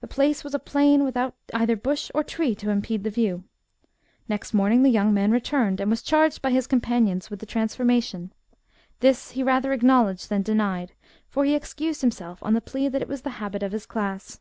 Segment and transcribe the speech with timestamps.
[0.00, 3.44] The place was a plain without either bush or tree to impede the view.
[4.26, 8.32] Next morning the young man returned, and was charged by his companions with the transformation:
[9.00, 10.92] this he rather acknowledged than denied,
[11.28, 14.40] for he excused himself on the plea that it was the habit of his class.